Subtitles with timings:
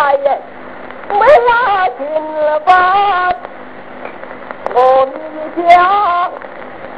[0.00, 0.32] 大呀，
[1.10, 2.00] 没拉进
[2.46, 3.34] 了吧？
[4.72, 5.12] 我们
[5.68, 6.30] 家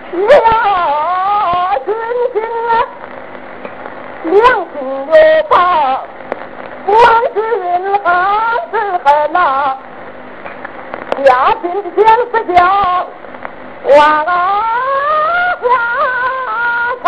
[0.09, 1.93] 是拉进
[2.33, 2.33] 啊
[2.70, 2.73] 啊，
[4.23, 4.33] 两
[4.73, 4.77] 进
[5.09, 5.55] 有吧？
[6.87, 7.02] 不管
[7.34, 8.07] 是人还
[8.70, 9.77] 是海呐，
[11.24, 12.59] 家进的天是家，
[13.96, 14.30] 哇啊
[15.60, 15.66] 哇
[17.02, 17.04] 啊，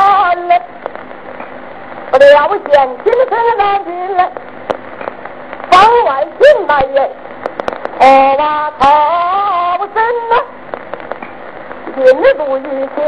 [2.11, 2.73] 我啊我见
[3.05, 3.63] 亲生难
[4.17, 4.21] 了。
[6.75, 6.99] 来人，
[8.01, 8.05] 我
[8.37, 8.43] 哇
[8.81, 8.83] 靠
[9.95, 9.97] 真
[10.29, 10.35] 呐！
[11.95, 12.61] 进入一
[12.97, 12.99] 线，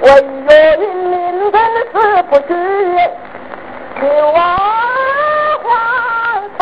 [0.00, 0.04] 为
[0.48, 1.12] 人民
[1.52, 1.54] 真
[1.92, 1.94] 是
[2.30, 2.50] 不虚，
[4.00, 4.40] 就啊
[5.62, 5.68] 换
[6.58, 6.60] 成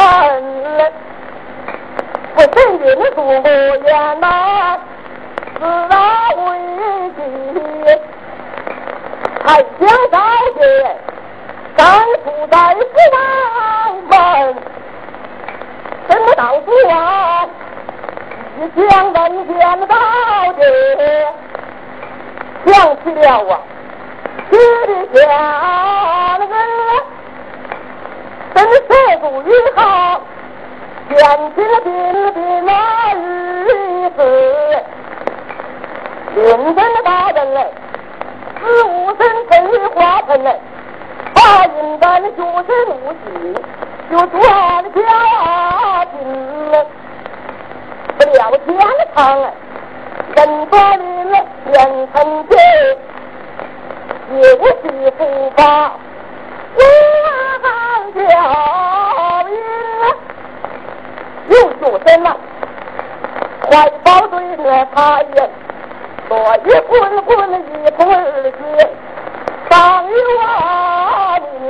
[2.35, 3.23] 不胜运入我
[3.87, 3.89] 眼
[4.21, 4.25] 呐，
[5.57, 5.95] 自然
[6.47, 6.49] 危
[7.15, 7.19] 机，
[9.45, 9.47] 还
[9.79, 10.19] 想高
[10.59, 10.61] 见，
[11.77, 11.81] 敢
[12.25, 13.60] 不在府外门，怎么
[16.41, 16.95] 到府外？
[18.57, 19.15] 一想人
[19.47, 19.55] 间
[19.87, 19.95] 道
[20.57, 20.61] 的，
[22.65, 22.73] 想
[23.05, 23.53] 起了啊，
[24.51, 26.43] 去的家人，
[28.55, 29.45] 真舍不以
[29.77, 29.79] 后，
[31.11, 31.21] 想
[31.55, 31.89] 起了病
[32.25, 32.27] 的
[32.63, 32.69] 那
[33.13, 33.69] 日
[34.17, 34.19] 子，
[36.37, 37.71] 认真的大人嘞，
[38.59, 40.59] 死无声成为花盆嘞，
[41.35, 43.29] 把人干的学生无忌，
[44.11, 44.41] 就断
[44.95, 45.01] 家
[46.11, 46.75] 庭嘞。
[48.19, 48.69] 不了天
[49.15, 49.19] 堂，
[50.37, 50.79] 人多的
[51.65, 51.75] 变
[52.13, 52.15] 成
[52.49, 52.53] 精，
[54.37, 54.83] 有喜
[55.17, 55.19] 福
[55.57, 55.63] 报，
[57.63, 57.65] 万
[58.15, 58.19] 教
[59.49, 59.53] 音，
[61.49, 62.27] 有学生啊，
[63.71, 63.73] 怀
[64.05, 64.99] 抱对我他
[65.35, 65.37] 人，
[66.29, 66.31] 所
[66.67, 66.93] 以滚
[67.23, 67.99] 滚一盆
[68.43, 68.55] 血，
[69.71, 70.45] 上有啊
[71.61, 71.63] 民，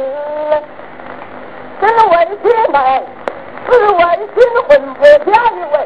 [1.81, 2.13] 真为
[2.43, 2.77] 心美，
[3.73, 4.01] 是为
[4.35, 4.37] 心
[4.69, 5.80] 魂魄家一位。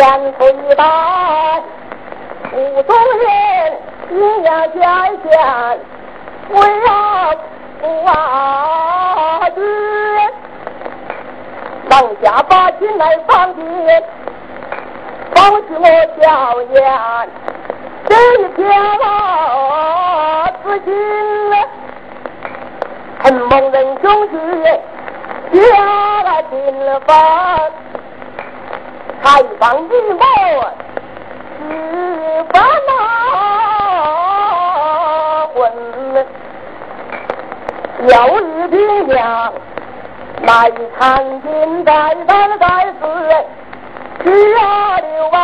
[0.00, 1.60] 年岁大，
[2.54, 3.28] 武中人
[4.08, 5.78] 你要家乡，
[6.48, 6.56] 为
[6.86, 6.88] 要
[7.82, 8.10] 父啊
[9.50, 9.60] 子，
[11.90, 14.02] 当下把亲来放的，
[15.34, 15.84] 放是我
[16.18, 17.28] 笑颜，
[18.08, 18.58] 这一天
[19.02, 20.88] 啊，自今
[23.22, 24.34] 承蒙仁兄弟，
[25.52, 26.56] 家来进
[27.06, 27.10] 饭。
[29.22, 30.18] 开放一门
[31.58, 31.62] 十
[32.52, 32.58] 八
[35.52, 35.56] 婚，
[38.08, 38.74] 要日的
[39.12, 39.12] 娘
[40.42, 40.50] 来
[40.98, 40.98] 参
[41.42, 41.88] 军，在
[42.26, 43.02] 在在是
[44.24, 44.58] 需要
[44.96, 45.38] 六啊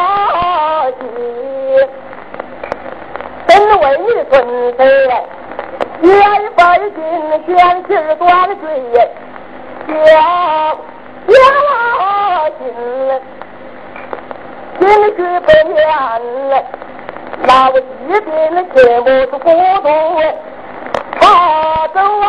[0.92, 1.00] 七，
[3.46, 4.34] 真为你孙
[4.76, 4.78] 子，
[6.02, 6.10] 也
[6.56, 6.96] 拜金
[7.46, 7.48] 贤
[7.86, 8.24] 士断
[8.58, 8.64] 罪，
[9.88, 9.94] 要
[11.28, 11.34] 要
[12.58, 12.64] 金。
[14.78, 14.86] 进
[15.16, 15.78] 去不念
[16.50, 16.52] 了，
[17.42, 17.80] 那我一
[18.20, 19.36] 边的切莫是孤
[19.82, 19.88] 独，
[21.18, 21.22] 他
[21.88, 22.24] 走啊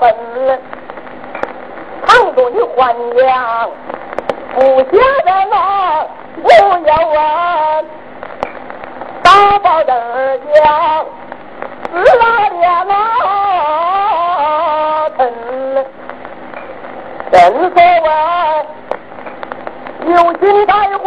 [0.00, 0.02] 奔
[0.46, 0.48] 了，
[2.06, 2.78] 倘若你还
[3.14, 3.70] 娘，
[4.54, 4.92] 不下
[5.24, 5.54] 的那
[6.42, 6.52] 不要
[7.08, 7.16] 问，
[9.22, 9.26] 打
[9.58, 9.82] 包二
[10.52, 10.62] 将，
[11.90, 12.22] 死了
[12.60, 12.92] 两啊
[15.16, 15.18] 疼
[15.74, 15.76] 了，
[17.30, 17.34] 正
[17.70, 18.08] 所谓
[20.12, 21.04] 有心带花。